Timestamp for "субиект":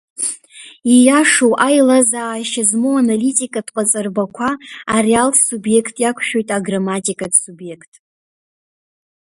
5.47-5.95, 7.45-7.91